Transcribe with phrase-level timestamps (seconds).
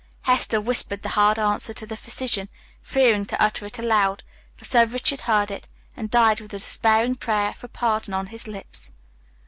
[0.21, 2.49] Hester whispered the hard answer to the physician,
[2.81, 4.23] fearing to utter it aloud,
[4.57, 8.47] but Sir Richard heard it, and died with a despairing prayer for pardon on his
[8.47, 8.93] lips.